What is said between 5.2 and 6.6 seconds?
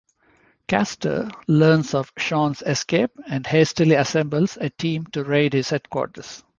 raid his headquarters.